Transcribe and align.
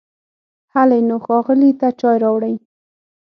هلی 0.73 1.01
نو، 1.09 1.15
ښاغلي 1.25 1.71
ته 1.79 1.87
چای 1.99 2.15
راوړئ! 2.23 2.55